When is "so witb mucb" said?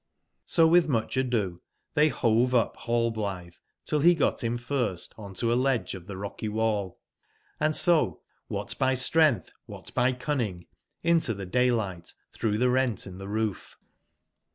0.47-1.15